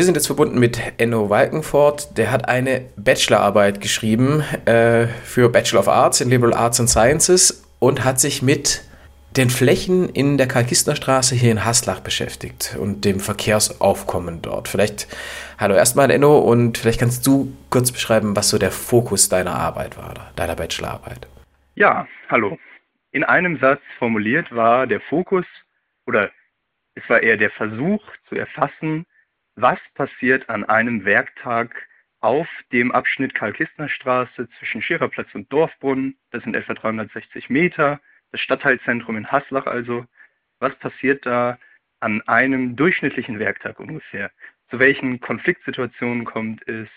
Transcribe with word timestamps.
Wir 0.00 0.06
sind 0.06 0.14
jetzt 0.14 0.28
verbunden 0.28 0.58
mit 0.58 0.80
Enno 0.96 1.28
Walkenfort. 1.28 2.16
Der 2.16 2.30
hat 2.30 2.48
eine 2.48 2.86
Bachelorarbeit 2.96 3.82
geschrieben 3.82 4.40
äh, 4.64 5.06
für 5.06 5.50
Bachelor 5.50 5.80
of 5.80 5.88
Arts 5.88 6.22
in 6.22 6.30
Liberal 6.30 6.54
Arts 6.54 6.80
and 6.80 6.88
Sciences 6.88 7.68
und 7.80 8.02
hat 8.02 8.18
sich 8.18 8.40
mit 8.40 8.82
den 9.36 9.50
Flächen 9.50 10.08
in 10.08 10.38
der 10.38 10.48
Karl-Kistner-Straße 10.48 11.34
hier 11.34 11.52
in 11.52 11.66
Haslach 11.66 12.00
beschäftigt 12.00 12.78
und 12.80 13.04
dem 13.04 13.20
Verkehrsaufkommen 13.20 14.40
dort. 14.40 14.68
Vielleicht, 14.68 15.06
hallo 15.58 15.74
erstmal 15.74 16.10
Enno 16.10 16.38
und 16.38 16.78
vielleicht 16.78 17.00
kannst 17.00 17.26
du 17.26 17.54
kurz 17.68 17.92
beschreiben, 17.92 18.34
was 18.34 18.48
so 18.48 18.56
der 18.56 18.70
Fokus 18.70 19.28
deiner 19.28 19.54
Arbeit 19.54 19.98
war, 19.98 20.32
deiner 20.34 20.56
Bachelorarbeit. 20.56 21.28
Ja, 21.74 22.08
hallo. 22.30 22.58
In 23.12 23.22
einem 23.22 23.58
Satz 23.58 23.82
formuliert 23.98 24.50
war 24.50 24.86
der 24.86 25.02
Fokus 25.02 25.44
oder 26.06 26.30
es 26.94 27.02
war 27.08 27.22
eher 27.22 27.36
der 27.36 27.50
Versuch 27.50 28.00
zu 28.30 28.36
erfassen, 28.36 29.04
was 29.60 29.78
passiert 29.94 30.48
an 30.48 30.64
einem 30.64 31.04
Werktag 31.04 31.86
auf 32.20 32.48
dem 32.72 32.92
Abschnitt 32.92 33.34
Karl-Kistner-Straße 33.34 34.48
zwischen 34.58 34.82
Schererplatz 34.82 35.28
und 35.34 35.52
Dorfbrunnen. 35.52 36.16
Das 36.30 36.42
sind 36.42 36.54
etwa 36.54 36.74
360 36.74 37.48
Meter 37.48 38.00
das 38.32 38.40
Stadtteilzentrum 38.40 39.16
in 39.16 39.30
Haslach 39.30 39.66
also. 39.66 40.06
Was 40.60 40.74
passiert 40.76 41.24
da 41.26 41.58
an 42.00 42.22
einem 42.22 42.76
durchschnittlichen 42.76 43.38
Werktag 43.38 43.80
ungefähr? 43.80 44.30
Zu 44.70 44.78
welchen 44.78 45.20
Konfliktsituationen 45.20 46.24
kommt 46.24 46.66
es? 46.68 46.88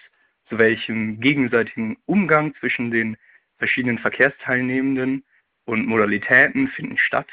Zu 0.49 0.57
welchem 0.57 1.20
gegenseitigen 1.20 1.98
Umgang 2.05 2.54
zwischen 2.59 2.91
den 2.91 3.18
verschiedenen 3.57 3.98
Verkehrsteilnehmenden 3.98 5.23
und 5.66 5.88
Modalitäten 5.88 6.68
finden 6.68 6.98
statt? 6.98 7.30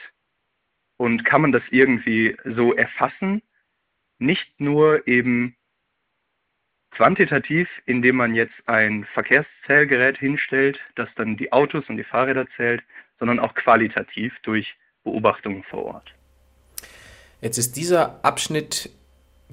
Und 0.97 1.25
kann 1.25 1.43
man 1.43 1.53
das 1.53 1.63
irgendwie 1.71 2.37
so 2.45 2.75
erfassen? 2.75 3.43
Nicht 4.21 4.61
nur 4.61 5.09
eben 5.09 5.57
quantitativ, 6.93 7.69
indem 7.87 8.17
man 8.17 8.35
jetzt 8.35 8.55
ein 8.67 9.07
Verkehrszählgerät 9.15 10.19
hinstellt, 10.19 10.79
das 10.95 11.09
dann 11.17 11.37
die 11.37 11.53
Autos 11.53 11.85
und 11.89 11.97
die 11.97 12.05
Fahrräder 12.05 12.47
zählt, 12.57 12.83
sondern 13.19 13.41
auch 13.41 13.55
qualitativ 13.55 14.35
durch 14.43 14.77
Beobachtungen 15.03 15.65
vor 15.65 15.85
Ort. 15.87 16.15
Jetzt 17.41 17.59
ist 17.59 17.77
dieser 17.77 18.25
Abschnitt 18.25 18.91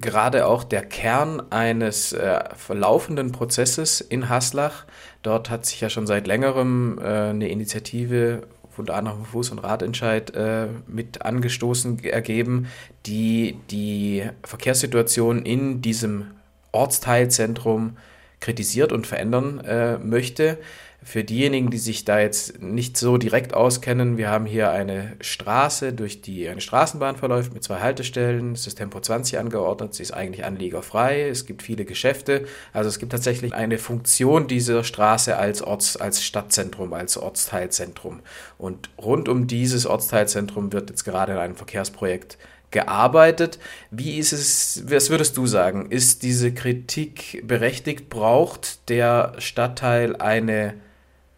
gerade 0.00 0.46
auch 0.46 0.64
der 0.64 0.84
Kern 0.84 1.42
eines 1.50 2.12
äh, 2.12 2.44
verlaufenden 2.54 3.32
Prozesses 3.32 4.00
in 4.00 4.28
Haslach. 4.28 4.86
Dort 5.22 5.50
hat 5.50 5.66
sich 5.66 5.80
ja 5.80 5.90
schon 5.90 6.06
seit 6.06 6.26
längerem 6.26 6.98
äh, 6.98 7.30
eine 7.30 7.48
Initiative 7.48 8.46
unter 8.78 8.94
anderem 8.94 9.24
Fuß- 9.24 9.50
und 9.50 9.58
Radentscheid 9.58 10.34
äh, 10.34 10.68
mit 10.86 11.22
angestoßen 11.22 12.02
ergeben, 12.04 12.68
die 13.06 13.56
die 13.70 14.24
Verkehrssituation 14.44 15.44
in 15.44 15.82
diesem 15.82 16.26
Ortsteilzentrum 16.72 17.96
kritisiert 18.40 18.92
und 18.92 19.06
verändern 19.06 19.60
äh, 19.60 19.98
möchte. 19.98 20.58
Für 21.00 21.22
diejenigen, 21.22 21.70
die 21.70 21.78
sich 21.78 22.04
da 22.04 22.18
jetzt 22.18 22.60
nicht 22.60 22.96
so 22.96 23.18
direkt 23.18 23.54
auskennen, 23.54 24.18
wir 24.18 24.30
haben 24.30 24.46
hier 24.46 24.72
eine 24.72 25.16
Straße, 25.20 25.92
durch 25.92 26.22
die 26.22 26.48
eine 26.48 26.60
Straßenbahn 26.60 27.16
verläuft 27.16 27.54
mit 27.54 27.62
zwei 27.62 27.78
Haltestellen. 27.78 28.52
Es 28.52 28.66
ist 28.66 28.74
Tempo 28.74 28.98
20 29.00 29.38
angeordnet, 29.38 29.94
sie 29.94 30.02
ist 30.02 30.10
eigentlich 30.10 30.44
anliegerfrei. 30.44 31.28
Es 31.28 31.46
gibt 31.46 31.62
viele 31.62 31.84
Geschäfte. 31.84 32.46
Also 32.72 32.88
es 32.88 32.98
gibt 32.98 33.12
tatsächlich 33.12 33.54
eine 33.54 33.78
Funktion 33.78 34.48
dieser 34.48 34.82
Straße 34.82 35.36
als 35.36 35.62
Orts, 35.62 35.96
als 35.96 36.24
Stadtzentrum, 36.24 36.92
als 36.92 37.16
Ortsteilzentrum. 37.16 38.20
Und 38.58 38.90
rund 38.98 39.28
um 39.28 39.46
dieses 39.46 39.86
Ortsteilzentrum 39.86 40.72
wird 40.72 40.90
jetzt 40.90 41.04
gerade 41.04 41.32
in 41.32 41.38
einem 41.38 41.56
Verkehrsprojekt 41.56 42.38
gearbeitet. 42.70 43.58
Wie 43.90 44.18
ist 44.18 44.32
es, 44.32 44.84
was 44.88 45.10
würdest 45.10 45.36
du 45.36 45.46
sagen? 45.46 45.90
Ist 45.90 46.22
diese 46.22 46.52
Kritik 46.52 47.42
berechtigt? 47.46 48.08
Braucht 48.08 48.88
der 48.88 49.34
Stadtteil 49.38 50.16
eine, 50.16 50.74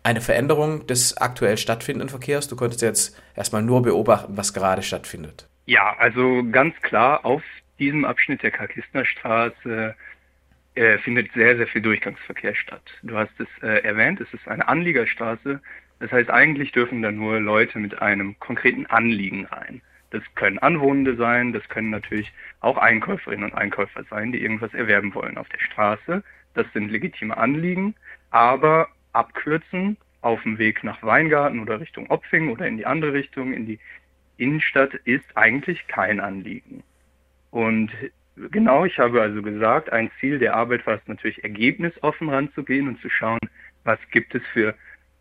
eine 0.02 0.20
Veränderung 0.20 0.86
des 0.86 1.16
aktuell 1.16 1.58
stattfindenden 1.58 2.08
Verkehrs? 2.08 2.48
Du 2.48 2.56
konntest 2.56 2.82
jetzt 2.82 3.20
erstmal 3.36 3.62
nur 3.62 3.82
beobachten, 3.82 4.36
was 4.36 4.52
gerade 4.54 4.82
stattfindet. 4.82 5.48
Ja, 5.66 5.96
also 5.98 6.42
ganz 6.50 6.74
klar, 6.82 7.24
auf 7.24 7.42
diesem 7.78 8.04
Abschnitt 8.04 8.42
der 8.42 8.50
Karkistner 8.50 9.04
Straße 9.04 9.94
äh, 10.74 10.98
findet 10.98 11.32
sehr, 11.32 11.56
sehr 11.56 11.66
viel 11.66 11.82
Durchgangsverkehr 11.82 12.54
statt. 12.54 12.82
Du 13.02 13.16
hast 13.16 13.38
es 13.38 13.48
äh, 13.62 13.82
erwähnt, 13.84 14.20
es 14.20 14.32
ist 14.32 14.46
eine 14.48 14.66
Anliegerstraße. 14.66 15.60
Das 16.00 16.12
heißt, 16.12 16.30
eigentlich 16.30 16.72
dürfen 16.72 17.02
da 17.02 17.10
nur 17.12 17.40
Leute 17.40 17.78
mit 17.78 18.00
einem 18.00 18.38
konkreten 18.38 18.86
Anliegen 18.86 19.44
rein. 19.46 19.82
Das 20.10 20.22
können 20.34 20.58
Anwohnende 20.58 21.16
sein, 21.16 21.52
das 21.52 21.68
können 21.68 21.90
natürlich 21.90 22.32
auch 22.60 22.76
Einkäuferinnen 22.76 23.50
und 23.50 23.56
Einkäufer 23.56 24.04
sein, 24.10 24.32
die 24.32 24.42
irgendwas 24.42 24.74
erwerben 24.74 25.14
wollen 25.14 25.38
auf 25.38 25.48
der 25.48 25.60
Straße. 25.60 26.22
Das 26.54 26.66
sind 26.72 26.90
legitime 26.90 27.36
Anliegen, 27.36 27.94
aber 28.30 28.88
abkürzen 29.12 29.96
auf 30.20 30.42
dem 30.42 30.58
Weg 30.58 30.84
nach 30.84 31.02
Weingarten 31.02 31.60
oder 31.60 31.80
Richtung 31.80 32.10
Opfing 32.10 32.50
oder 32.50 32.66
in 32.66 32.76
die 32.76 32.86
andere 32.86 33.12
Richtung, 33.12 33.52
in 33.52 33.66
die 33.66 33.78
Innenstadt, 34.36 34.94
ist 35.04 35.24
eigentlich 35.36 35.86
kein 35.86 36.20
Anliegen. 36.20 36.82
Und 37.50 37.90
genau, 38.50 38.84
ich 38.84 38.98
habe 38.98 39.22
also 39.22 39.42
gesagt, 39.42 39.92
ein 39.92 40.10
Ziel 40.18 40.38
der 40.38 40.54
Arbeit 40.56 40.86
war 40.86 40.94
es 40.94 41.06
natürlich 41.06 41.42
ergebnisoffen 41.44 42.28
ranzugehen 42.28 42.88
und 42.88 43.00
zu 43.00 43.10
schauen, 43.10 43.38
was 43.84 43.98
gibt 44.10 44.34
es 44.34 44.42
für 44.52 44.74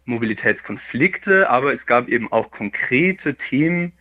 Mobilitätskonflikte, 0.06 1.50
aber 1.50 1.74
es 1.74 1.86
gab 1.86 2.08
eben 2.08 2.32
auch 2.32 2.52
konkrete 2.52 3.36
Themen, 3.50 3.94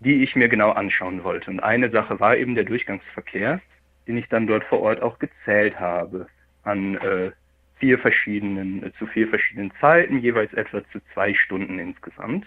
die 0.00 0.22
ich 0.22 0.36
mir 0.36 0.48
genau 0.48 0.70
anschauen 0.70 1.24
wollte. 1.24 1.50
Und 1.50 1.60
eine 1.60 1.90
Sache 1.90 2.20
war 2.20 2.36
eben 2.36 2.54
der 2.54 2.64
Durchgangsverkehr, 2.64 3.60
den 4.06 4.16
ich 4.16 4.28
dann 4.28 4.46
dort 4.46 4.64
vor 4.64 4.80
Ort 4.80 5.02
auch 5.02 5.18
gezählt 5.18 5.78
habe 5.80 6.26
an 6.62 6.96
äh, 6.96 7.30
vier 7.78 7.98
verschiedenen, 7.98 8.82
äh, 8.82 8.92
zu 8.98 9.06
vier 9.06 9.28
verschiedenen 9.28 9.72
Zeiten, 9.80 10.18
jeweils 10.18 10.52
etwa 10.54 10.82
zu 10.92 11.00
zwei 11.12 11.34
Stunden 11.34 11.78
insgesamt. 11.78 12.46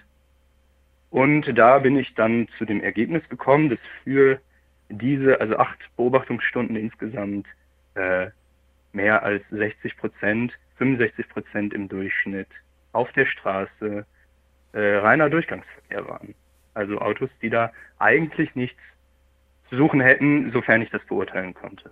Und 1.10 1.58
da 1.58 1.80
bin 1.80 1.98
ich 1.98 2.14
dann 2.16 2.48
zu 2.58 2.66
dem 2.66 2.82
Ergebnis 2.82 3.28
gekommen, 3.30 3.70
dass 3.70 3.80
für 4.04 4.40
diese, 4.90 5.40
also 5.40 5.58
acht 5.58 5.80
Beobachtungsstunden 5.98 6.76
insgesamt, 6.76 7.48
äh, 7.96 8.28
mehr 8.94 9.24
als 9.24 9.44
60 9.50 9.98
Prozent, 9.98 10.54
65 10.78 11.30
Prozent 11.30 11.74
im 11.74 11.88
Durchschnitt 11.88 12.48
auf 12.92 13.12
der 13.14 13.26
Straße 13.26 14.06
äh, 14.74 14.80
reiner 14.80 15.30
Durchgangsverkehr 15.30 16.08
waren. 16.08 16.34
Also 16.80 17.00
Autos, 17.00 17.30
die 17.42 17.50
da 17.50 17.72
eigentlich 18.00 18.56
nichts 18.56 18.80
zu 19.70 19.76
suchen 19.76 20.00
hätten, 20.00 20.52
sofern 20.54 20.82
ich 20.82 20.90
das 20.90 21.04
beurteilen 21.06 21.54
konnte. 21.54 21.92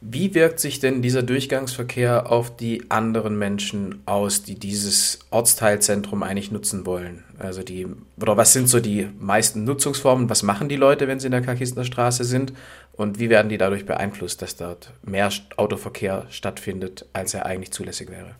Wie 0.00 0.32
wirkt 0.34 0.60
sich 0.60 0.78
denn 0.78 1.02
dieser 1.02 1.24
Durchgangsverkehr 1.24 2.30
auf 2.30 2.54
die 2.56 2.84
anderen 2.88 3.36
Menschen 3.36 4.02
aus, 4.06 4.44
die 4.44 4.56
dieses 4.56 5.26
Ortsteilzentrum 5.30 6.22
eigentlich 6.22 6.52
nutzen 6.52 6.86
wollen? 6.86 7.24
Also 7.38 7.64
die, 7.64 7.86
oder 8.20 8.36
was 8.36 8.52
sind 8.52 8.68
so 8.68 8.78
die 8.78 9.08
meisten 9.18 9.64
Nutzungsformen? 9.64 10.30
Was 10.30 10.44
machen 10.44 10.68
die 10.68 10.76
Leute, 10.76 11.08
wenn 11.08 11.18
sie 11.18 11.26
in 11.26 11.32
der 11.32 11.40
Karkistner 11.40 11.84
Straße 11.84 12.22
sind? 12.22 12.52
Und 12.92 13.18
wie 13.18 13.28
werden 13.28 13.48
die 13.48 13.58
dadurch 13.58 13.86
beeinflusst, 13.86 14.40
dass 14.40 14.56
dort 14.56 14.92
mehr 15.02 15.30
Autoverkehr 15.56 16.26
stattfindet, 16.30 17.06
als 17.12 17.34
er 17.34 17.46
eigentlich 17.46 17.72
zulässig 17.72 18.08
wäre? 18.10 18.36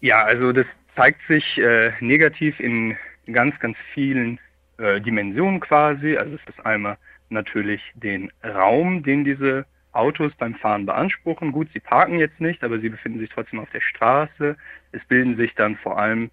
Ja, 0.00 0.22
also 0.24 0.52
das 0.52 0.66
zeigt 0.94 1.20
sich 1.28 1.58
äh, 1.58 1.92
negativ 2.00 2.58
in 2.58 2.96
ganz, 3.32 3.58
ganz 3.58 3.76
vielen 3.92 4.38
äh, 4.78 5.00
Dimensionen 5.00 5.60
quasi. 5.60 6.16
Also 6.16 6.36
es 6.36 6.54
ist 6.54 6.64
einmal 6.64 6.98
natürlich 7.28 7.82
den 7.94 8.30
Raum, 8.44 9.02
den 9.02 9.24
diese 9.24 9.66
Autos 9.92 10.32
beim 10.36 10.54
Fahren 10.54 10.86
beanspruchen. 10.86 11.52
Gut, 11.52 11.68
sie 11.72 11.80
parken 11.80 12.18
jetzt 12.18 12.40
nicht, 12.40 12.62
aber 12.62 12.78
sie 12.78 12.90
befinden 12.90 13.18
sich 13.18 13.30
trotzdem 13.30 13.60
auf 13.60 13.70
der 13.70 13.80
Straße. 13.80 14.56
Es 14.92 15.04
bilden 15.06 15.36
sich 15.36 15.54
dann 15.54 15.76
vor 15.76 15.98
allem 15.98 16.30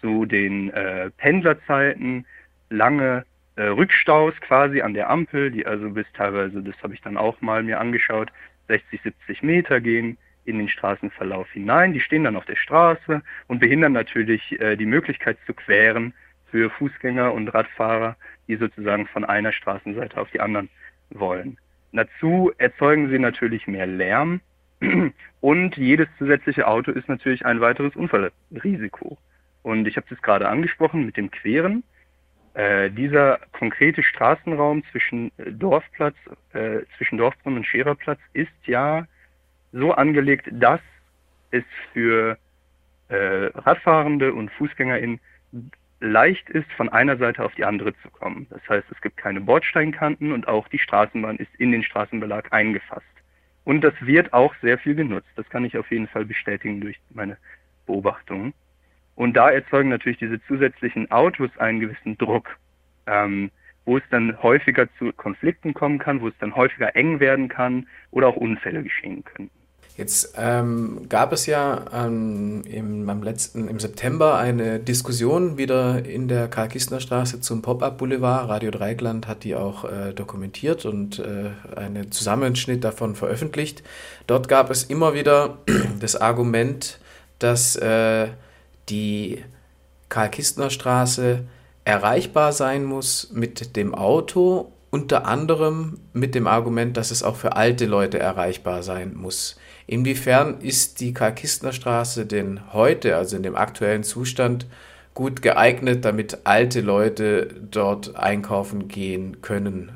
zu 0.00 0.26
den 0.26 0.70
äh, 0.70 1.10
Pendlerzeiten 1.16 2.26
lange 2.68 3.24
äh, 3.56 3.62
Rückstaus 3.62 4.34
quasi 4.40 4.82
an 4.82 4.94
der 4.94 5.08
Ampel, 5.08 5.50
die 5.50 5.66
also 5.66 5.90
bis 5.90 6.06
teilweise, 6.12 6.62
das 6.62 6.80
habe 6.82 6.94
ich 6.94 7.00
dann 7.00 7.16
auch 7.16 7.40
mal 7.40 7.62
mir 7.62 7.80
angeschaut, 7.80 8.30
60, 8.68 9.00
70 9.02 9.42
Meter 9.42 9.80
gehen 9.80 10.18
in 10.44 10.58
den 10.58 10.68
Straßenverlauf 10.68 11.50
hinein. 11.50 11.92
Die 11.92 12.00
stehen 12.00 12.24
dann 12.24 12.36
auf 12.36 12.44
der 12.44 12.56
Straße 12.56 13.22
und 13.46 13.58
behindern 13.58 13.92
natürlich 13.92 14.60
äh, 14.60 14.76
die 14.76 14.86
Möglichkeit 14.86 15.38
zu 15.46 15.54
queren 15.54 16.12
für 16.50 16.70
Fußgänger 16.70 17.32
und 17.32 17.48
Radfahrer, 17.48 18.16
die 18.48 18.56
sozusagen 18.56 19.06
von 19.06 19.24
einer 19.24 19.52
Straßenseite 19.52 20.20
auf 20.20 20.30
die 20.30 20.40
anderen 20.40 20.68
wollen. 21.10 21.58
Dazu 21.92 22.52
erzeugen 22.58 23.10
sie 23.10 23.18
natürlich 23.18 23.66
mehr 23.66 23.86
Lärm 23.86 24.40
und 25.40 25.76
jedes 25.76 26.08
zusätzliche 26.18 26.66
Auto 26.66 26.92
ist 26.92 27.08
natürlich 27.08 27.46
ein 27.46 27.60
weiteres 27.60 27.96
Unfallrisiko. 27.96 29.18
Und 29.62 29.88
ich 29.88 29.96
habe 29.96 30.06
es 30.10 30.22
gerade 30.22 30.48
angesprochen 30.48 31.06
mit 31.06 31.16
dem 31.16 31.30
Queren. 31.30 31.82
Äh, 32.54 32.90
dieser 32.90 33.40
konkrete 33.52 34.02
Straßenraum 34.02 34.82
zwischen 34.92 35.32
Dorfplatz, 35.36 36.16
äh, 36.52 36.80
zwischen 36.96 37.18
Dorfbrunnen 37.18 37.58
und 37.58 37.64
Schererplatz 37.64 38.20
ist 38.32 38.52
ja 38.64 39.06
so 39.72 39.92
angelegt, 39.92 40.48
dass 40.52 40.80
es 41.50 41.64
für 41.92 42.38
äh, 43.08 43.46
Radfahrende 43.54 44.32
und 44.32 44.50
FußgängerInnen 44.52 45.20
leicht 46.00 46.50
ist, 46.50 46.70
von 46.72 46.88
einer 46.88 47.16
Seite 47.16 47.44
auf 47.44 47.54
die 47.54 47.64
andere 47.64 47.94
zu 48.02 48.10
kommen. 48.10 48.46
Das 48.50 48.60
heißt, 48.68 48.86
es 48.90 49.00
gibt 49.00 49.16
keine 49.16 49.40
Bordsteinkanten 49.40 50.32
und 50.32 50.48
auch 50.48 50.68
die 50.68 50.78
Straßenbahn 50.78 51.36
ist 51.36 51.54
in 51.58 51.72
den 51.72 51.82
Straßenbelag 51.82 52.52
eingefasst. 52.52 53.04
Und 53.64 53.82
das 53.82 53.94
wird 54.00 54.32
auch 54.32 54.54
sehr 54.62 54.78
viel 54.78 54.94
genutzt. 54.94 55.30
Das 55.36 55.48
kann 55.48 55.64
ich 55.64 55.76
auf 55.76 55.90
jeden 55.90 56.06
Fall 56.06 56.24
bestätigen 56.24 56.80
durch 56.80 56.98
meine 57.10 57.36
Beobachtungen. 57.86 58.52
Und 59.16 59.34
da 59.34 59.50
erzeugen 59.50 59.88
natürlich 59.88 60.18
diese 60.18 60.40
zusätzlichen 60.44 61.10
Autos 61.10 61.50
einen 61.58 61.80
gewissen 61.80 62.18
Druck, 62.18 62.58
ähm, 63.06 63.50
wo 63.86 63.96
es 63.96 64.02
dann 64.10 64.40
häufiger 64.42 64.92
zu 64.98 65.12
Konflikten 65.12 65.72
kommen 65.72 65.98
kann, 65.98 66.20
wo 66.20 66.28
es 66.28 66.38
dann 66.38 66.54
häufiger 66.54 66.94
eng 66.94 67.18
werden 67.18 67.48
kann 67.48 67.88
oder 68.10 68.28
auch 68.28 68.36
Unfälle 68.36 68.82
geschehen 68.82 69.24
können. 69.24 69.50
Jetzt 69.96 70.34
ähm, 70.36 71.06
gab 71.08 71.32
es 71.32 71.46
ja 71.46 71.86
ähm, 71.90 72.62
im, 72.64 73.08
am 73.08 73.22
letzten, 73.22 73.66
im 73.66 73.80
September 73.80 74.36
eine 74.36 74.78
Diskussion 74.78 75.56
wieder 75.56 76.04
in 76.04 76.28
der 76.28 76.48
Karl-Kistner-Straße 76.48 77.40
zum 77.40 77.62
Pop-Up-Boulevard. 77.62 78.48
Radio 78.48 78.70
Dreigland 78.70 79.26
hat 79.26 79.44
die 79.44 79.54
auch 79.54 79.84
äh, 79.84 80.12
dokumentiert 80.12 80.84
und 80.84 81.18
äh, 81.18 81.50
einen 81.74 82.12
Zusammenschnitt 82.12 82.84
davon 82.84 83.14
veröffentlicht. 83.14 83.82
Dort 84.26 84.48
gab 84.48 84.70
es 84.70 84.84
immer 84.84 85.14
wieder 85.14 85.58
das 86.00 86.14
Argument, 86.14 86.98
dass 87.38 87.76
äh, 87.76 88.28
die 88.90 89.42
Karl-Kistner-Straße 90.10 91.40
erreichbar 91.86 92.52
sein 92.52 92.84
muss 92.84 93.30
mit 93.32 93.76
dem 93.76 93.94
Auto, 93.94 94.72
unter 94.96 95.26
anderem 95.26 95.98
mit 96.14 96.34
dem 96.34 96.46
Argument, 96.46 96.96
dass 96.96 97.10
es 97.10 97.22
auch 97.22 97.36
für 97.36 97.54
alte 97.54 97.84
Leute 97.84 98.18
erreichbar 98.18 98.82
sein 98.82 99.12
muss. 99.14 99.60
Inwiefern 99.86 100.62
ist 100.62 101.00
die 101.00 101.12
Karl-Kistner-Straße 101.12 102.24
denn 102.24 102.72
heute, 102.72 103.14
also 103.14 103.36
in 103.36 103.42
dem 103.42 103.56
aktuellen 103.56 104.04
Zustand, 104.04 104.66
gut 105.12 105.42
geeignet, 105.42 106.06
damit 106.06 106.38
alte 106.44 106.80
Leute 106.80 107.54
dort 107.70 108.16
einkaufen 108.16 108.88
gehen 108.88 109.42
können? 109.42 109.92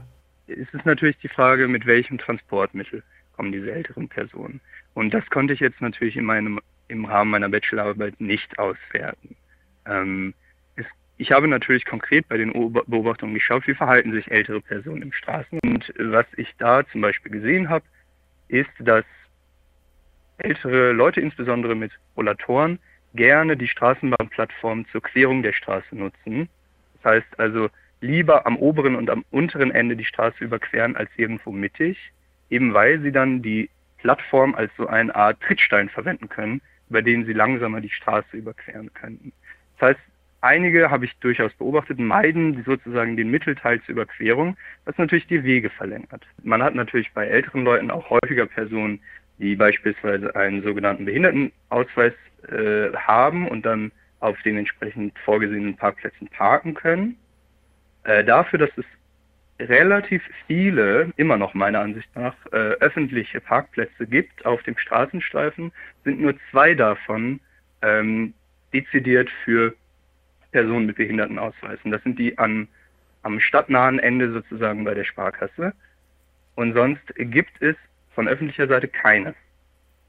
Es 0.49 0.69
ist 0.75 0.85
natürlich 0.85 1.17
die 1.23 1.29
Frage, 1.29 1.67
mit 1.67 1.87
welchem 1.87 2.19
Transportmittel 2.19 3.03
kommen 3.37 3.53
diese 3.53 3.73
älteren 3.73 4.07
Personen. 4.07 4.61
Und 4.93 5.15
das 5.15 5.25
konnte 5.31 5.55
ich 5.55 5.61
jetzt 5.61 5.81
natürlich 5.81 6.17
in 6.17 6.27
meinem, 6.27 6.61
im 6.89 7.07
Rahmen 7.07 7.31
meiner 7.31 7.49
Bachelorarbeit 7.49 8.21
nicht 8.21 8.59
auswerten. 8.59 9.35
Ähm, 9.87 10.35
ich 11.21 11.33
habe 11.33 11.49
natürlich 11.49 11.85
konkret 11.85 12.27
bei 12.29 12.39
den 12.39 12.51
Beobachtungen 12.87 13.35
geschaut, 13.35 13.67
wie 13.67 13.75
verhalten 13.75 14.11
sich 14.13 14.31
ältere 14.31 14.63
Personen 14.63 15.03
im 15.03 15.13
Straßen. 15.13 15.59
Und 15.63 15.93
was 15.99 16.25
ich 16.39 16.49
da 16.57 16.83
zum 16.87 17.03
Beispiel 17.03 17.31
gesehen 17.31 17.69
habe, 17.69 17.85
ist, 18.49 18.71
dass 18.79 19.05
ältere 20.39 20.93
Leute, 20.93 21.21
insbesondere 21.21 21.75
mit 21.75 21.93
Rollatoren, 22.17 22.79
gerne 23.13 23.59
die 23.59 23.69
Straßenbahnplattform 23.69 24.87
zur 24.89 25.03
Querung 25.03 25.43
der 25.43 25.53
Straße 25.53 25.95
nutzen. 25.95 26.49
Das 26.95 27.13
heißt 27.13 27.39
also 27.39 27.69
lieber 28.01 28.47
am 28.47 28.57
oberen 28.57 28.97
und 28.97 29.11
am 29.11 29.27
unteren 29.31 29.73
Ende 29.73 29.97
die 29.97 30.07
Straße 30.07 30.43
überqueren 30.43 30.97
als 30.97 31.11
irgendwo 31.19 31.53
mittig, 31.53 31.99
eben 32.49 32.73
weil 32.73 32.99
sie 33.03 33.13
dann 33.13 33.43
die 33.43 33.69
Plattform 33.99 34.55
als 34.55 34.73
so 34.79 34.87
eine 34.87 35.15
Art 35.15 35.39
Trittstein 35.43 35.91
verwenden 35.91 36.31
können, 36.31 36.63
über 36.89 37.03
den 37.03 37.27
sie 37.27 37.35
langsamer 37.35 37.83
die 37.83 37.91
Straße 37.91 38.39
überqueren 38.39 38.91
könnten. 38.95 39.33
Das 39.79 39.91
heißt, 39.91 40.01
einige 40.41 40.91
habe 40.91 41.05
ich 41.05 41.17
durchaus 41.19 41.53
beobachtet, 41.55 41.99
meiden 41.99 42.63
sozusagen 42.65 43.17
den 43.17 43.31
Mittelteil 43.31 43.81
zur 43.83 43.93
Überquerung, 43.93 44.57
was 44.85 44.97
natürlich 44.99 45.27
die 45.27 45.45
Wege 45.45 45.71
verlängert. 45.71 46.27
Man 46.43 46.63
hat 46.63 46.75
natürlich 46.75 47.13
bei 47.13 47.27
älteren 47.27 47.65
Leuten 47.65 47.91
auch 47.91 48.11
häufiger 48.11 48.47
Personen, 48.47 49.01
die 49.39 49.57
beispielsweise 49.57 50.35
einen 50.37 50.63
sogenannten 50.63 51.05
Behindertenausweis 51.05 52.13
äh, 52.49 52.93
haben 52.95 53.49
und 53.49 53.65
dann 53.65 53.93
auf 54.21 54.41
den 54.43 54.59
entsprechend 54.59 55.19
vorgesehenen 55.21 55.77
Parkplätzen 55.77 56.29
parken 56.29 56.75
können. 56.75 57.17
Äh, 58.05 58.25
dafür, 58.25 58.59
dass 58.59 58.71
es 58.77 58.85
relativ 59.69 60.23
viele, 60.47 61.11
immer 61.17 61.37
noch 61.37 61.55
meiner 61.55 61.81
Ansicht 61.81 62.09
nach, 62.15 62.35
äh, 62.53 62.57
öffentliche 62.81 63.41
Parkplätze 63.41 64.07
gibt 64.07 64.45
auf 64.47 64.63
dem 64.63 64.77
Straßenstreifen, 64.77 65.73
sind 66.05 66.21
nur 66.21 66.35
zwei 66.51 66.75
davon 66.75 67.41
ähm, 67.83 68.35
dezidiert 68.73 69.29
für 69.45 69.75
Personen 70.53 70.87
mit 70.87 70.97
Behindertenausweisen. 70.97 71.91
Das 71.91 72.03
sind 72.03 72.19
die 72.19 72.39
an, 72.39 72.69
am 73.23 73.41
stadtnahen 73.41 73.99
Ende 73.99 74.33
sozusagen 74.33 74.85
bei 74.85 74.95
der 74.95 75.05
Sparkasse. 75.05 75.73
Und 76.55 76.75
sonst 76.75 77.03
gibt 77.17 77.61
es 77.61 77.77
von 78.15 78.29
öffentlicher 78.29 78.67
Seite 78.67 78.89
keine. 78.89 79.35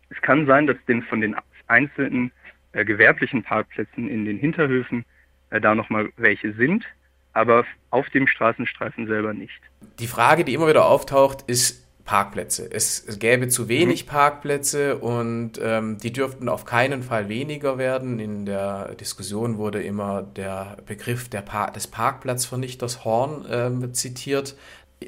Es 0.10 0.22
kann 0.22 0.46
sein, 0.46 0.68
dass 0.68 0.78
den 0.88 1.04
von 1.04 1.22
den 1.22 1.36
einzelnen 1.68 2.32
äh, 2.74 2.84
gewerblichen 2.84 3.44
Parkplätzen 3.44 4.10
in 4.10 4.26
den 4.26 4.38
Hinterhöfen 4.38 5.06
äh, 5.50 5.62
da 5.62 5.76
nochmal 5.76 6.10
welche 6.18 6.54
sind, 6.54 6.86
aber 7.34 7.66
auf 7.90 8.10
dem 8.10 8.28
Straßenstreifen 8.28 9.08
selber 9.08 9.34
nicht. 9.34 9.62
Die 10.00 10.08
Frage, 10.08 10.44
die 10.44 10.54
immer 10.54 10.68
wieder 10.68 10.86
auftaucht, 10.86 11.44
ist 11.50 11.88
Parkplätze. 12.12 12.70
Es, 12.70 13.02
es 13.08 13.20
gäbe 13.20 13.48
zu 13.48 13.70
wenig 13.70 14.04
mhm. 14.04 14.10
Parkplätze 14.10 14.98
und 14.98 15.54
ähm, 15.64 15.98
die 15.98 16.12
dürften 16.12 16.50
auf 16.50 16.66
keinen 16.66 17.04
Fall 17.04 17.30
weniger 17.30 17.78
werden. 17.78 18.20
In 18.20 18.46
der 18.46 18.96
Diskussion 18.96 19.58
wurde 19.58 19.82
immer 19.82 20.22
der 20.22 20.76
Begriff 20.86 21.30
der 21.30 21.42
Par 21.42 21.72
des 21.72 21.88
Parkplatzvernichters 21.88 23.06
Horn 23.06 23.46
ähm, 23.50 23.94
zitiert 23.94 24.58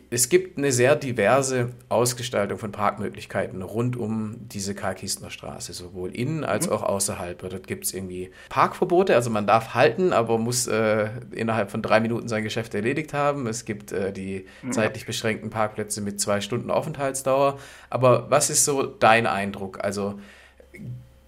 es 0.09 0.29
gibt 0.29 0.57
eine 0.57 0.71
sehr 0.71 0.95
diverse 0.95 1.69
Ausgestaltung 1.87 2.57
von 2.57 2.71
Parkmöglichkeiten 2.71 3.61
rund 3.61 3.95
um 3.95 4.35
diese 4.39 4.73
Karl-Kistner 4.73 5.29
Straße, 5.29 5.73
sowohl 5.73 6.15
innen 6.15 6.43
als 6.43 6.67
mhm. 6.67 6.73
auch 6.73 6.83
außerhalb. 6.83 7.37
Dort 7.37 7.67
gibt 7.67 7.85
es 7.85 7.93
irgendwie 7.93 8.31
Parkverbote, 8.49 9.15
also 9.15 9.29
man 9.29 9.45
darf 9.45 9.75
halten, 9.75 10.11
aber 10.11 10.39
muss 10.39 10.65
äh, 10.65 11.09
innerhalb 11.31 11.69
von 11.69 11.83
drei 11.83 11.99
Minuten 11.99 12.27
sein 12.27 12.43
Geschäft 12.43 12.73
erledigt 12.73 13.13
haben. 13.13 13.45
Es 13.45 13.65
gibt 13.65 13.91
äh, 13.91 14.11
die 14.11 14.45
mhm. 14.63 14.71
zeitlich 14.71 15.05
beschränkten 15.05 15.51
Parkplätze 15.51 16.01
mit 16.01 16.19
zwei 16.19 16.41
Stunden 16.41 16.71
Aufenthaltsdauer. 16.71 17.59
Aber 17.91 18.31
was 18.31 18.49
ist 18.49 18.65
so 18.65 18.83
dein 18.83 19.27
Eindruck? 19.27 19.83
Also 19.83 20.19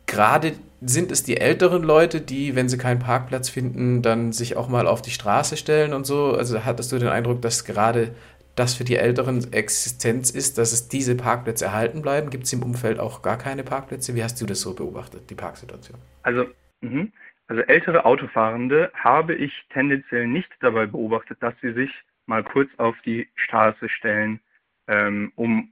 gerade 0.08 0.54
sind 0.82 1.12
es 1.12 1.24
die 1.24 1.38
älteren 1.38 1.84
Leute, 1.84 2.22
die, 2.22 2.56
wenn 2.56 2.70
sie 2.70 2.78
keinen 2.78 3.00
Parkplatz 3.00 3.50
finden, 3.50 4.02
dann 4.02 4.32
sich 4.32 4.56
auch 4.56 4.68
mal 4.68 4.88
auf 4.88 5.02
die 5.02 5.12
Straße 5.12 5.58
stellen 5.58 5.94
und 5.94 6.06
so? 6.06 6.34
Also 6.34 6.64
hattest 6.64 6.92
du 6.92 7.00
den 7.00 7.08
Eindruck, 7.08 7.42
dass 7.42 7.66
gerade 7.66 8.12
das 8.56 8.76
für 8.76 8.84
die 8.84 8.96
Älteren 8.96 9.52
Existenz 9.52 10.32
ist, 10.32 10.58
dass 10.58 10.72
es 10.72 10.88
diese 10.88 11.16
Parkplätze 11.16 11.66
erhalten 11.66 12.02
bleiben? 12.02 12.30
Gibt 12.30 12.46
es 12.46 12.54
im 12.54 12.64
Umfeld 12.64 13.00
auch 13.00 13.22
gar 13.22 13.38
keine 13.38 13.64
Parkplätze? 13.64 14.16
Wie 14.16 14.24
hast 14.24 14.42
du 14.42 14.46
das 14.46 14.62
so 14.62 14.74
beobachtet, 14.74 15.30
die 15.30 15.36
Parksituation? 15.36 16.00
Also, 16.24 16.48
mh. 16.82 17.08
also 17.48 17.62
ältere 17.64 18.06
Autofahrende 18.06 18.92
habe 18.94 19.36
ich 19.36 19.52
tendenziell 19.72 20.28
nicht 20.28 20.50
dabei 20.62 20.86
beobachtet, 20.86 21.38
dass 21.42 21.54
sie 21.62 21.74
sich 21.74 21.92
mal 22.28 22.44
kurz 22.44 22.70
auf 22.78 22.96
die 23.06 23.28
Straße 23.36 23.90
stellen, 23.90 24.40
ähm, 24.88 25.32
um 25.36 25.72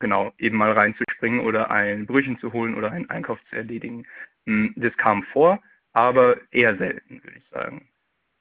genau 0.00 0.32
eben 0.38 0.58
mal 0.58 0.72
reinzuspringen 0.72 1.40
oder 1.40 1.70
ein 1.70 2.06
Brötchen 2.06 2.38
zu 2.38 2.52
holen 2.52 2.74
oder 2.74 2.90
einen 2.90 3.08
Einkauf 3.10 3.38
zu 3.48 3.56
erledigen. 3.56 4.06
Hm, 4.46 4.74
das 4.76 4.94
kam 4.96 5.22
vor, 5.32 5.62
aber 5.92 6.36
eher 6.50 6.76
selten, 6.76 7.22
würde 7.22 7.38
ich 7.38 7.48
sagen. 7.50 7.88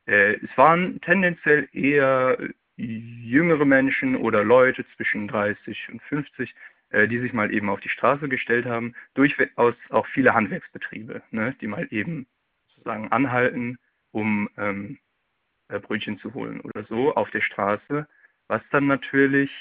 Äh, 0.07 0.33
es 0.43 0.57
waren 0.57 0.99
tendenziell 1.01 1.69
eher 1.71 2.37
jüngere 2.75 3.65
Menschen 3.65 4.15
oder 4.15 4.43
Leute 4.43 4.85
zwischen 4.95 5.27
30 5.27 5.89
und 5.91 6.01
50, 6.03 6.53
äh, 6.89 7.07
die 7.07 7.19
sich 7.19 7.33
mal 7.33 7.53
eben 7.53 7.69
auf 7.69 7.79
die 7.81 7.89
Straße 7.89 8.27
gestellt 8.29 8.65
haben, 8.65 8.93
durchaus 9.13 9.75
auch 9.89 10.07
viele 10.07 10.33
Handwerksbetriebe, 10.33 11.21
ne, 11.31 11.55
die 11.61 11.67
mal 11.67 11.87
eben 11.91 12.27
sozusagen 12.67 13.11
anhalten, 13.11 13.77
um 14.11 14.49
ähm, 14.57 14.97
äh, 15.69 15.79
Brötchen 15.79 16.19
zu 16.19 16.33
holen 16.33 16.61
oder 16.61 16.83
so 16.85 17.13
auf 17.15 17.29
der 17.31 17.41
Straße, 17.41 18.07
was 18.47 18.61
dann 18.71 18.87
natürlich 18.87 19.51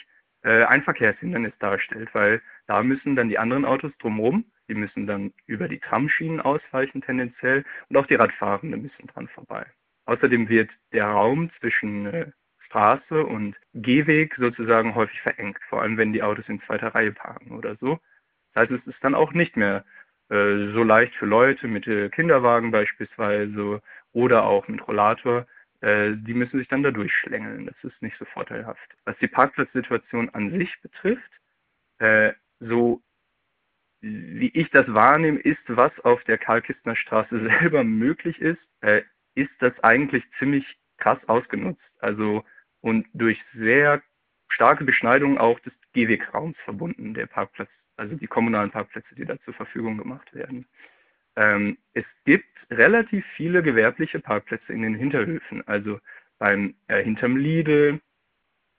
äh, 0.42 0.64
ein 0.64 0.82
Verkehrshindernis 0.82 1.52
darstellt, 1.58 2.14
weil 2.14 2.42
da 2.66 2.82
müssen 2.82 3.16
dann 3.16 3.28
die 3.28 3.38
anderen 3.38 3.64
Autos 3.64 3.92
drumherum, 3.98 4.44
die 4.68 4.74
müssen 4.74 5.06
dann 5.06 5.32
über 5.46 5.68
die 5.68 5.78
Tramschienen 5.78 6.40
ausweichen 6.40 7.02
tendenziell 7.02 7.64
und 7.88 7.96
auch 7.96 8.06
die 8.06 8.14
Radfahrenden 8.14 8.82
müssen 8.82 9.06
dran 9.08 9.28
vorbei. 9.28 9.66
Außerdem 10.06 10.48
wird 10.48 10.70
der 10.92 11.06
Raum 11.06 11.50
zwischen 11.60 12.06
äh, 12.06 12.30
Straße 12.72 13.22
und 13.22 13.54
Gehweg 13.74 14.34
sozusagen 14.38 14.94
häufig 14.94 15.20
verengt, 15.20 15.58
vor 15.68 15.82
allem 15.82 15.98
wenn 15.98 16.14
die 16.14 16.22
Autos 16.22 16.48
in 16.48 16.62
zweiter 16.62 16.94
Reihe 16.94 17.12
parken 17.12 17.52
oder 17.52 17.76
so. 17.76 18.00
Das 18.54 18.62
heißt, 18.62 18.72
es 18.72 18.86
ist 18.86 19.04
dann 19.04 19.14
auch 19.14 19.32
nicht 19.32 19.58
mehr 19.58 19.84
äh, 20.30 20.72
so 20.72 20.82
leicht 20.82 21.14
für 21.16 21.26
Leute 21.26 21.68
mit 21.68 21.86
äh, 21.86 22.08
Kinderwagen 22.08 22.70
beispielsweise 22.70 23.82
oder 24.12 24.44
auch 24.44 24.68
mit 24.68 24.86
Rollator. 24.88 25.46
Äh, 25.82 26.12
die 26.16 26.32
müssen 26.32 26.58
sich 26.58 26.68
dann 26.68 26.82
da 26.82 26.90
durchschlängeln. 26.90 27.66
Das 27.66 27.76
ist 27.82 28.00
nicht 28.00 28.16
so 28.18 28.24
vorteilhaft. 28.24 28.96
Was 29.04 29.18
die 29.18 29.28
Parkplatzsituation 29.28 30.30
an 30.30 30.50
sich 30.52 30.74
betrifft, 30.80 31.30
äh, 31.98 32.32
so 32.58 33.02
wie 34.00 34.50
ich 34.54 34.70
das 34.70 34.92
wahrnehme, 34.92 35.40
ist, 35.40 35.60
was 35.66 35.92
auf 36.00 36.24
der 36.24 36.38
Karl-Kistner 36.38 36.96
Straße 36.96 37.38
selber 37.60 37.84
möglich 37.84 38.40
ist, 38.40 38.62
äh, 38.80 39.02
ist 39.34 39.52
das 39.58 39.78
eigentlich 39.80 40.24
ziemlich 40.38 40.64
krass 40.96 41.18
ausgenutzt. 41.28 41.82
Also 41.98 42.44
und 42.82 43.06
durch 43.14 43.42
sehr 43.54 44.02
starke 44.48 44.84
Beschneidung 44.84 45.38
auch 45.38 45.58
des 45.60 45.72
Gehwegraums 45.94 46.56
verbunden, 46.64 47.14
der 47.14 47.26
Parkplatz, 47.26 47.70
also 47.96 48.14
die 48.16 48.26
kommunalen 48.26 48.70
Parkplätze, 48.70 49.14
die 49.14 49.24
da 49.24 49.40
zur 49.40 49.54
Verfügung 49.54 49.96
gemacht 49.96 50.34
werden. 50.34 50.66
Ähm, 51.36 51.78
es 51.94 52.04
gibt 52.24 52.46
relativ 52.70 53.24
viele 53.36 53.62
gewerbliche 53.62 54.20
Parkplätze 54.20 54.72
in 54.72 54.82
den 54.82 54.94
Hinterhöfen, 54.94 55.66
also 55.66 55.98
beim 56.38 56.74
äh, 56.88 57.02
hinterm 57.02 57.36
Lidl, 57.36 58.00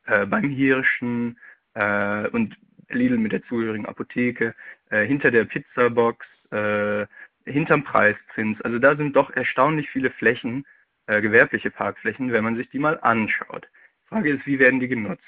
äh, 0.05 0.25
beim 0.25 0.49
Hirschen 0.49 1.39
äh, 1.73 2.27
und 2.27 2.55
Lidl 2.89 3.17
mit 3.17 3.31
der 3.31 3.43
zugehörigen 3.43 3.85
Apotheke, 3.85 4.53
äh, 4.89 5.05
hinter 5.05 5.31
der 5.31 5.45
Pizzabox, 5.45 6.25
äh, 6.51 7.05
hinterm 7.45 7.83
Preisprinz. 7.83 8.59
Also 8.61 8.79
da 8.79 8.95
sind 8.95 9.15
doch 9.15 9.31
erstaunlich 9.31 9.89
viele 9.89 10.11
Flächen, 10.11 10.65
äh, 11.07 11.21
gewerbliche 11.21 11.71
Parkflächen, 11.71 12.31
wenn 12.31 12.43
man 12.43 12.55
sich 12.55 12.69
die 12.69 12.79
mal 12.79 12.99
anschaut. 13.01 13.67
Die 14.13 14.17
Frage 14.17 14.29
ist, 14.31 14.45
wie 14.45 14.59
werden 14.59 14.79
die 14.79 14.87
genutzt? 14.87 15.23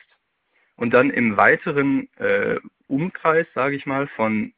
Und 0.75 0.93
dann 0.93 1.09
im 1.09 1.37
weiteren 1.37 2.07
äh, 2.17 2.59
Umkreis, 2.87 3.47
sage 3.55 3.75
ich 3.75 3.87
mal, 3.87 4.07
von 4.07 4.53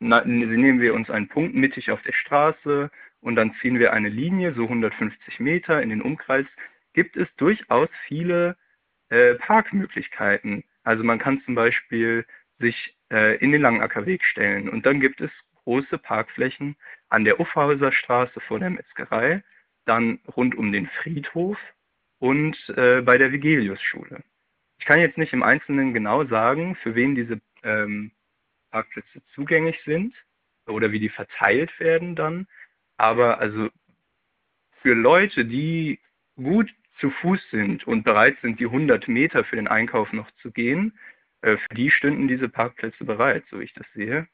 na, 0.00 0.22
nehmen 0.24 0.80
wir 0.80 0.94
uns 0.94 1.08
einen 1.08 1.28
Punkt 1.28 1.54
mittig 1.54 1.90
auf 1.90 2.02
der 2.02 2.12
Straße 2.12 2.90
und 3.20 3.36
dann 3.36 3.54
ziehen 3.60 3.78
wir 3.78 3.94
eine 3.94 4.10
Linie, 4.10 4.54
so 4.54 4.64
150 4.64 5.40
Meter 5.40 5.82
in 5.82 5.88
den 5.88 6.02
Umkreis, 6.02 6.46
gibt 6.92 7.16
es 7.16 7.28
durchaus 7.36 7.88
viele 8.06 8.56
äh, 9.08 9.34
Parkmöglichkeiten. 9.34 10.64
Also 10.84 11.02
man 11.02 11.18
kann 11.18 11.40
zum 11.44 11.54
Beispiel 11.54 12.26
sich 12.58 12.96
äh, 13.10 13.36
in 13.38 13.52
den 13.52 13.62
Langackerweg 13.62 14.24
stellen 14.24 14.68
und 14.68 14.84
dann 14.84 15.00
gibt 15.00 15.20
es 15.20 15.30
große 15.64 15.98
Parkflächen 15.98 16.76
an 17.08 17.24
der 17.24 17.40
Uffhauser 17.40 17.92
Straße 17.92 18.40
vor 18.40 18.58
der 18.58 18.70
Metzgerei, 18.70 19.42
dann 19.86 20.18
rund 20.36 20.54
um 20.54 20.70
den 20.70 20.86
Friedhof 20.86 21.58
und 22.20 22.56
äh, 22.76 23.00
bei 23.00 23.18
der 23.18 23.32
Vigelius-Schule. 23.32 24.22
Ich 24.78 24.84
kann 24.84 25.00
jetzt 25.00 25.18
nicht 25.18 25.32
im 25.32 25.42
Einzelnen 25.42 25.92
genau 25.92 26.24
sagen, 26.26 26.76
für 26.76 26.94
wen 26.94 27.14
diese 27.14 27.40
ähm, 27.64 28.12
Parkplätze 28.70 29.20
zugänglich 29.34 29.80
sind 29.84 30.14
oder 30.66 30.92
wie 30.92 31.00
die 31.00 31.08
verteilt 31.08 31.78
werden 31.80 32.14
dann, 32.14 32.46
aber 32.96 33.40
also 33.40 33.68
für 34.82 34.94
Leute, 34.94 35.44
die 35.44 35.98
gut 36.36 36.72
zu 37.00 37.10
Fuß 37.10 37.40
sind 37.50 37.86
und 37.86 38.04
bereit 38.04 38.36
sind, 38.42 38.60
die 38.60 38.66
100 38.66 39.08
Meter 39.08 39.44
für 39.44 39.56
den 39.56 39.68
Einkauf 39.68 40.12
noch 40.12 40.30
zu 40.42 40.50
gehen, 40.50 40.98
äh, 41.42 41.56
für 41.56 41.74
die 41.74 41.90
stünden 41.90 42.28
diese 42.28 42.48
Parkplätze 42.48 43.04
bereit, 43.04 43.44
so 43.50 43.60
ich 43.60 43.72
das 43.74 43.86
sehe. 43.94 44.28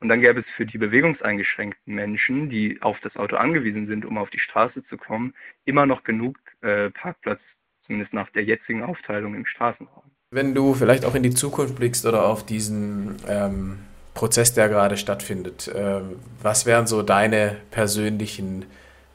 Und 0.00 0.08
dann 0.08 0.20
gäbe 0.20 0.40
es 0.40 0.46
für 0.56 0.66
die 0.66 0.78
bewegungseingeschränkten 0.78 1.94
Menschen, 1.94 2.50
die 2.50 2.80
auf 2.82 2.98
das 3.00 3.16
Auto 3.16 3.36
angewiesen 3.36 3.86
sind, 3.86 4.04
um 4.04 4.18
auf 4.18 4.28
die 4.30 4.38
Straße 4.38 4.84
zu 4.88 4.96
kommen, 4.96 5.34
immer 5.64 5.86
noch 5.86 6.04
genug 6.04 6.36
äh, 6.60 6.90
Parkplatz, 6.90 7.40
zumindest 7.86 8.12
nach 8.12 8.30
der 8.30 8.44
jetzigen 8.44 8.82
Aufteilung 8.82 9.34
im 9.34 9.46
Straßenraum. 9.46 10.02
Wenn 10.30 10.54
du 10.54 10.74
vielleicht 10.74 11.04
auch 11.04 11.14
in 11.14 11.22
die 11.22 11.30
Zukunft 11.30 11.76
blickst 11.76 12.04
oder 12.04 12.26
auf 12.26 12.44
diesen 12.44 13.16
ähm, 13.26 13.78
Prozess, 14.12 14.52
der 14.52 14.68
gerade 14.68 14.96
stattfindet, 14.96 15.68
äh, 15.68 16.00
was 16.42 16.66
wären 16.66 16.86
so 16.86 17.02
deine 17.02 17.56
persönlichen 17.70 18.66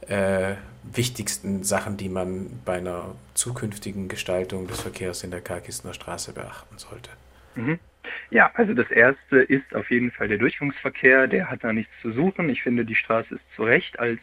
äh, 0.08 0.56
wichtigsten 0.84 1.64
Sachen, 1.64 1.98
die 1.98 2.10
man 2.10 2.60
bei 2.66 2.78
einer 2.78 3.16
zukünftigen 3.34 4.08
Gestaltung 4.08 4.68
des 4.68 4.82
Verkehrs 4.82 5.24
in 5.24 5.32
der 5.32 5.42
Karkisner 5.42 5.94
Straße 5.94 6.34
beachten 6.34 6.78
sollte? 6.78 7.12
Mhm. 7.56 7.80
Ja, 8.30 8.52
also 8.54 8.74
das 8.74 8.90
erste 8.92 9.38
ist 9.38 9.76
auf 9.76 9.90
jeden 9.92 10.12
Fall 10.12 10.28
der 10.28 10.38
Durchgangsverkehr. 10.38 11.28
Der 11.28 11.50
hat 11.50 11.64
da 11.64 11.74
nichts 11.74 11.92
zu 12.02 12.12
suchen. 12.12 12.50
Ich 12.50 12.64
finde, 12.64 12.86
die 12.86 12.96
Straße 12.96 13.36
ist 13.36 13.56
zu 13.56 13.64
Recht 13.64 14.00
als 14.00 14.20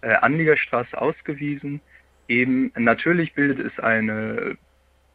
äh, 0.00 0.12
Anliegerstraße 0.14 1.00
ausgewiesen. 1.00 1.80
Eben 2.28 2.72
natürlich 2.76 3.34
bildet 3.34 3.58
es 3.60 3.78
eine 3.78 4.56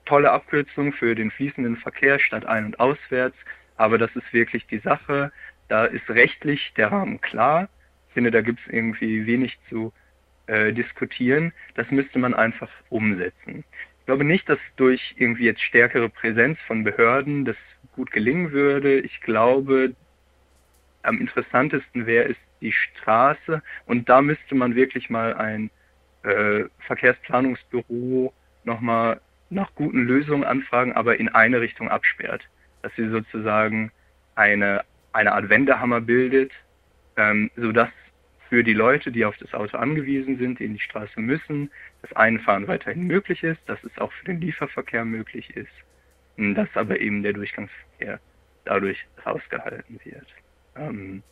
tolle 0.05 0.31
Abkürzung 0.31 0.93
für 0.93 1.15
den 1.15 1.31
fließenden 1.31 1.77
Verkehr 1.77 2.19
statt 2.19 2.45
ein- 2.45 2.65
und 2.65 2.79
auswärts. 2.79 3.35
Aber 3.75 3.97
das 3.97 4.15
ist 4.15 4.33
wirklich 4.33 4.65
die 4.67 4.79
Sache. 4.79 5.31
Da 5.67 5.85
ist 5.85 6.09
rechtlich 6.09 6.73
der 6.77 6.91
Rahmen 6.91 7.21
klar. 7.21 7.69
Ich 8.07 8.13
finde, 8.13 8.31
da 8.31 8.41
gibt 8.41 8.59
es 8.59 8.73
irgendwie 8.73 9.25
wenig 9.25 9.57
zu 9.69 9.93
äh, 10.47 10.73
diskutieren. 10.73 11.53
Das 11.75 11.91
müsste 11.91 12.19
man 12.19 12.33
einfach 12.33 12.69
umsetzen. 12.89 13.63
Ich 14.07 14.09
glaube 14.09 14.23
nicht, 14.23 14.47
dass 14.47 14.59
durch 14.77 15.15
irgendwie 15.17 15.43
jetzt 15.43 15.61
stärkere 15.61 16.07
Präsenz 16.07 16.57
von 16.65 16.85
Behörden 16.85 17.43
das 17.43 17.57
gut 17.91 18.09
gelingen 18.09 18.53
würde. 18.53 19.01
Ich 19.01 19.19
glaube, 19.19 19.95
am 21.03 21.19
interessantesten 21.19 22.05
wäre 22.05 22.29
es 22.29 22.37
die 22.61 22.71
Straße 22.71 23.61
und 23.85 24.07
da 24.07 24.21
müsste 24.21 24.55
man 24.55 24.75
wirklich 24.75 25.09
mal 25.09 25.33
ein 25.33 25.69
äh, 26.23 26.63
Verkehrsplanungsbüro 26.85 28.31
nochmal 28.63 29.19
nach 29.49 29.75
guten 29.75 30.05
Lösungen 30.05 30.45
anfragen, 30.45 30.93
aber 30.93 31.19
in 31.19 31.27
eine 31.27 31.59
Richtung 31.59 31.89
absperrt. 31.89 32.47
Dass 32.83 32.95
sie 32.95 33.09
sozusagen 33.09 33.91
eine, 34.35 34.85
eine 35.11 35.33
Art 35.33 35.49
Wendehammer 35.49 35.99
bildet, 35.99 36.53
ähm, 37.17 37.51
sodass 37.57 37.89
für 38.49 38.63
die 38.63 38.73
Leute, 38.73 39.11
die 39.11 39.25
auf 39.25 39.37
das 39.37 39.53
Auto 39.53 39.77
angewiesen 39.77 40.37
sind, 40.37 40.59
die 40.59 40.65
in 40.65 40.73
die 40.73 40.79
Straße 40.79 41.19
müssen, 41.19 41.69
das 42.01 42.13
Einfahren 42.13 42.67
weiterhin 42.67 43.07
möglich 43.07 43.43
ist, 43.43 43.59
dass 43.67 43.83
es 43.83 43.97
auch 43.97 44.11
für 44.13 44.25
den 44.25 44.41
Lieferverkehr 44.41 45.05
möglich 45.05 45.55
ist, 45.55 45.71
dass 46.37 46.69
aber 46.75 46.99
eben 46.99 47.23
der 47.23 47.33
Durchgangsverkehr 47.33 48.19
dadurch 48.65 49.05
rausgehalten 49.25 49.99
wird. 50.03 50.27
Ähm, 50.75 51.23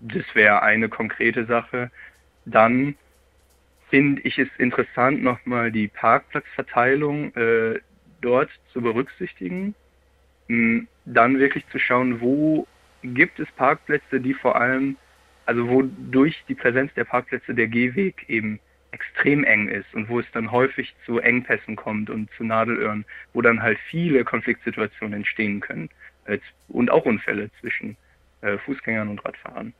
das 0.00 0.24
wäre 0.34 0.62
eine 0.62 0.88
konkrete 0.88 1.46
Sache. 1.46 1.90
Dann 2.44 2.96
finde 3.90 4.22
ich 4.22 4.38
es 4.38 4.48
interessant, 4.58 5.22
nochmal 5.22 5.70
die 5.70 5.88
Parkplatzverteilung 5.88 7.34
äh, 7.36 7.80
dort 8.20 8.50
zu 8.72 8.82
berücksichtigen. 8.82 9.74
Dann 10.48 11.38
wirklich 11.38 11.66
zu 11.68 11.78
schauen, 11.78 12.20
wo 12.20 12.66
gibt 13.02 13.38
es 13.38 13.50
Parkplätze, 13.52 14.20
die 14.20 14.34
vor 14.34 14.56
allem 14.56 14.96
also 15.46 15.68
wo 15.68 15.82
durch 15.82 16.42
die 16.48 16.54
Präsenz 16.54 16.92
der 16.94 17.04
Parkplätze 17.04 17.54
der 17.54 17.68
Gehweg 17.68 18.28
eben 18.28 18.60
extrem 18.92 19.42
eng 19.44 19.68
ist 19.68 19.92
und 19.92 20.08
wo 20.08 20.20
es 20.20 20.26
dann 20.32 20.52
häufig 20.52 20.94
zu 21.04 21.18
Engpässen 21.18 21.74
kommt 21.76 22.10
und 22.10 22.30
zu 22.36 22.44
Nadelöhren, 22.44 23.04
wo 23.32 23.42
dann 23.42 23.62
halt 23.62 23.78
viele 23.90 24.24
Konfliktsituationen 24.24 25.14
entstehen 25.14 25.60
können 25.60 25.90
und 26.68 26.90
auch 26.90 27.04
Unfälle 27.04 27.50
zwischen 27.60 27.96
äh, 28.40 28.56
Fußgängern 28.58 29.08
und 29.08 29.24
Radfahrern. 29.24 29.74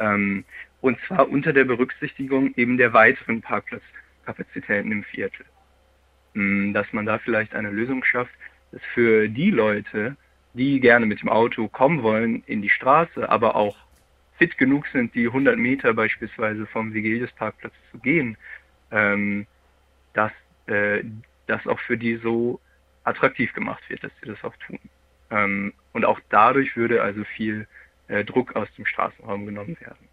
Ähm, 0.00 0.44
und 0.80 0.98
zwar 1.06 1.28
unter 1.28 1.52
der 1.52 1.64
Berücksichtigung 1.64 2.52
eben 2.56 2.76
der 2.76 2.92
weiteren 2.92 3.40
Parkplatzkapazitäten 3.40 4.90
im 4.90 5.04
Viertel. 5.04 5.46
Ähm, 6.34 6.72
dass 6.74 6.92
man 6.92 7.06
da 7.06 7.18
vielleicht 7.18 7.54
eine 7.54 7.70
Lösung 7.70 8.04
schafft, 8.04 8.34
dass 8.72 8.82
für 8.92 9.28
die 9.28 9.50
Leute, 9.50 10.16
die 10.52 10.80
gerne 10.80 11.06
mit 11.06 11.22
dem 11.22 11.28
Auto 11.28 11.68
kommen 11.68 12.02
wollen 12.02 12.42
in 12.46 12.62
die 12.62 12.70
Straße, 12.70 13.28
aber 13.28 13.54
auch 13.54 13.76
fit 14.38 14.58
genug 14.58 14.86
sind, 14.88 15.14
die 15.14 15.26
100 15.26 15.58
Meter 15.58 15.94
beispielsweise 15.94 16.66
vom 16.66 16.92
Vigelius-Parkplatz 16.92 17.74
zu 17.90 17.98
gehen, 17.98 18.36
ähm, 18.90 19.46
dass 20.12 20.32
äh, 20.66 21.04
das 21.46 21.66
auch 21.66 21.80
für 21.80 21.96
die 21.96 22.16
so 22.16 22.60
attraktiv 23.04 23.52
gemacht 23.52 23.82
wird, 23.88 24.02
dass 24.02 24.12
sie 24.20 24.28
das 24.28 24.42
auch 24.44 24.56
tun. 24.66 24.78
Ähm, 25.30 25.72
und 25.92 26.04
auch 26.04 26.20
dadurch 26.30 26.76
würde 26.76 27.02
also 27.02 27.24
viel 27.24 27.66
äh, 28.08 28.24
Druck 28.24 28.56
aus 28.56 28.68
dem 28.76 28.86
Straßenraum 28.86 29.46
genommen 29.46 29.76
werden. 29.80 30.08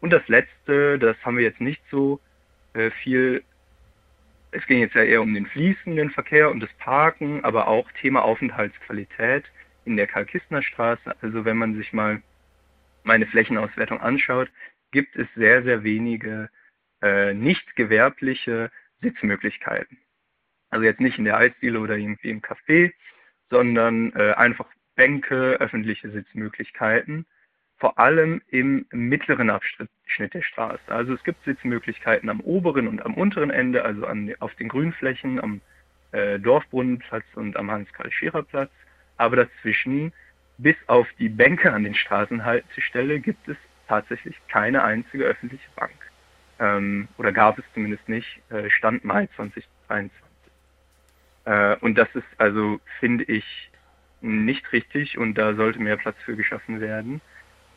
Und 0.00 0.10
das 0.10 0.26
Letzte, 0.28 0.98
das 0.98 1.16
haben 1.24 1.36
wir 1.36 1.44
jetzt 1.44 1.60
nicht 1.60 1.82
so 1.90 2.20
äh, 2.74 2.90
viel, 2.90 3.44
es 4.50 4.66
ging 4.66 4.80
jetzt 4.80 4.94
ja 4.94 5.02
eher 5.02 5.22
um 5.22 5.32
den 5.32 5.46
fließenden 5.46 6.10
Verkehr 6.10 6.50
und 6.50 6.60
das 6.60 6.72
Parken, 6.74 7.44
aber 7.44 7.68
auch 7.68 7.90
Thema 8.00 8.22
Aufenthaltsqualität 8.22 9.44
in 9.84 9.96
der 9.96 10.06
Karl-Kistner 10.06 10.62
Straße. 10.62 11.14
Also 11.22 11.44
wenn 11.44 11.56
man 11.56 11.76
sich 11.76 11.92
mal 11.92 12.22
meine 13.04 13.26
Flächenauswertung 13.26 14.00
anschaut, 14.00 14.50
gibt 14.90 15.16
es 15.16 15.26
sehr, 15.34 15.62
sehr 15.62 15.84
wenige 15.84 16.50
äh, 17.02 17.34
nicht 17.34 17.76
gewerbliche 17.76 18.70
Sitzmöglichkeiten. 19.00 19.98
Also 20.70 20.84
jetzt 20.84 21.00
nicht 21.00 21.18
in 21.18 21.24
der 21.24 21.36
Eisdiele 21.36 21.80
oder 21.80 21.96
irgendwie 21.96 22.30
im 22.30 22.40
Café, 22.40 22.92
sondern 23.50 24.12
äh, 24.14 24.32
einfach 24.32 24.66
Bänke, 24.94 25.60
öffentliche 25.60 26.10
Sitzmöglichkeiten, 26.10 27.26
vor 27.78 27.98
allem 27.98 28.40
im 28.48 28.86
mittleren 28.92 29.50
Abschnitt 29.50 29.90
der 30.32 30.42
Straße. 30.42 30.80
Also 30.86 31.14
es 31.14 31.24
gibt 31.24 31.44
Sitzmöglichkeiten 31.44 32.28
am 32.28 32.40
oberen 32.40 32.86
und 32.86 33.04
am 33.04 33.14
unteren 33.14 33.50
Ende, 33.50 33.84
also 33.84 34.06
an, 34.06 34.32
auf 34.38 34.54
den 34.54 34.68
Grünflächen, 34.68 35.40
am 35.40 35.60
äh, 36.12 36.38
Dorfbrunnenplatz 36.38 37.24
und 37.34 37.56
am 37.56 37.70
Hans-Karl-Schierer-Platz, 37.70 38.70
aber 39.16 39.36
dazwischen 39.36 40.12
bis 40.58 40.76
auf 40.86 41.06
die 41.18 41.28
Bänke 41.28 41.72
an 41.72 41.84
den 41.84 41.94
Straßenhaltestelle 41.94 43.20
gibt 43.20 43.48
es 43.48 43.56
tatsächlich 43.88 44.36
keine 44.48 44.84
einzige 44.84 45.24
öffentliche 45.24 45.68
Bank. 45.76 45.92
Ähm, 46.58 47.08
oder 47.18 47.32
gab 47.32 47.58
es 47.58 47.64
zumindest 47.74 48.08
nicht, 48.08 48.40
äh, 48.50 48.70
Stand 48.70 49.04
Mai 49.04 49.28
2023. 49.36 50.12
Äh, 51.44 51.76
und 51.80 51.98
das 51.98 52.08
ist 52.14 52.26
also, 52.38 52.80
finde 53.00 53.24
ich, 53.24 53.70
nicht 54.20 54.72
richtig 54.72 55.18
und 55.18 55.34
da 55.34 55.54
sollte 55.54 55.80
mehr 55.80 55.96
Platz 55.96 56.16
für 56.24 56.36
geschaffen 56.36 56.80
werden. 56.80 57.20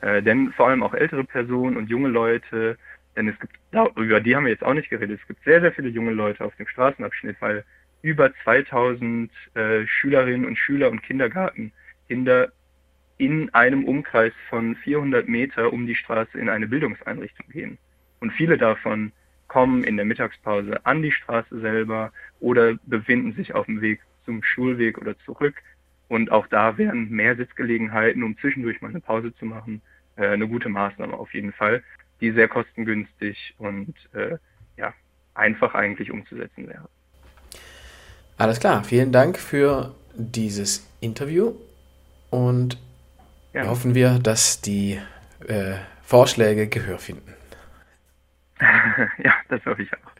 Äh, 0.01 0.21
denn 0.21 0.51
vor 0.53 0.67
allem 0.67 0.83
auch 0.83 0.93
ältere 0.93 1.23
Personen 1.23 1.77
und 1.77 1.89
junge 1.89 2.09
Leute, 2.09 2.77
denn 3.15 3.27
es 3.27 3.39
gibt, 3.39 3.57
über 3.95 4.19
die 4.19 4.35
haben 4.35 4.45
wir 4.45 4.51
jetzt 4.51 4.63
auch 4.63 4.73
nicht 4.73 4.89
geredet, 4.89 5.19
es 5.21 5.27
gibt 5.27 5.43
sehr, 5.43 5.61
sehr 5.61 5.71
viele 5.71 5.89
junge 5.89 6.11
Leute 6.11 6.43
auf 6.43 6.55
dem 6.57 6.67
Straßenabschnitt, 6.67 7.37
weil 7.39 7.63
über 8.01 8.31
2000 8.43 9.31
äh, 9.55 9.87
Schülerinnen 9.87 10.45
und 10.45 10.57
Schüler 10.57 10.91
und 10.91 11.01
Kindergartenkinder 11.01 12.51
in 13.17 13.53
einem 13.53 13.85
Umkreis 13.85 14.33
von 14.49 14.75
400 14.75 15.27
Meter 15.27 15.71
um 15.71 15.87
die 15.87 15.95
Straße 15.95 16.37
in 16.37 16.49
eine 16.49 16.67
Bildungseinrichtung 16.67 17.47
gehen. 17.49 17.77
Und 18.19 18.31
viele 18.31 18.57
davon 18.57 19.11
kommen 19.47 19.83
in 19.83 19.95
der 19.95 20.05
Mittagspause 20.05 20.85
an 20.85 21.01
die 21.01 21.11
Straße 21.11 21.59
selber 21.59 22.11
oder 22.39 22.75
befinden 22.85 23.33
sich 23.33 23.53
auf 23.53 23.67
dem 23.67 23.81
Weg 23.81 24.01
zum 24.25 24.43
Schulweg 24.43 24.97
oder 24.97 25.17
zurück. 25.19 25.55
Und 26.07 26.31
auch 26.31 26.47
da 26.47 26.77
wären 26.77 27.09
mehr 27.09 27.35
Sitzgelegenheiten, 27.35 28.23
um 28.23 28.37
zwischendurch 28.37 28.81
mal 28.81 28.89
eine 28.89 28.99
Pause 28.99 29.33
zu 29.35 29.45
machen, 29.45 29.81
äh, 30.17 30.27
eine 30.27 30.47
gute 30.47 30.69
Maßnahme 30.69 31.13
auf 31.13 31.33
jeden 31.33 31.53
Fall, 31.53 31.83
die 32.21 32.31
sehr 32.31 32.47
kostengünstig 32.47 33.55
und 33.57 33.93
äh, 34.13 34.37
ja, 34.77 34.93
einfach 35.33 35.73
eigentlich 35.73 36.11
umzusetzen 36.11 36.67
wäre. 36.67 36.87
Alles 38.37 38.59
klar, 38.59 38.83
vielen 38.83 39.11
Dank 39.11 39.37
für 39.37 39.95
dieses 40.13 40.85
Interview 40.99 41.53
und 42.29 42.77
ja. 43.55 43.67
hoffen 43.67 43.95
wir, 43.95 44.19
dass 44.19 44.61
die 44.61 44.99
äh, 45.47 45.75
Vorschläge 46.03 46.67
Gehör 46.67 46.99
finden. 46.99 47.33
ja, 48.59 49.33
das 49.49 49.65
hoffe 49.65 49.83
ich 49.83 49.91
auch. 49.93 50.14